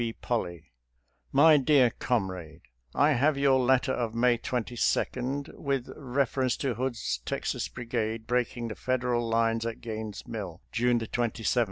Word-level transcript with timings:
B. 0.01 0.13
POLLEY:" 0.13 0.71
My 1.41 1.57
Dear 1.57 1.91
Combade: 1.91 2.61
I 2.95 3.11
have 3.11 3.37
your 3.37 3.59
letter 3.59 3.91
of 3.93 4.15
May 4.15 4.37
22, 4.39 5.45
with 5.53 5.91
reference 5.95 6.57
to 6.57 6.73
Hood's 6.73 7.19
Texas 7.23 7.67
Brigade 7.67 8.25
breaking 8.25 8.69
the 8.69 8.75
Federal 8.75 9.29
lines 9.29 9.63
at 9.63 9.79
Gaines' 9.79 10.25
Mill, 10.25 10.59
June 10.71 10.97
27, 10.97 11.03
1862. 11.21 11.59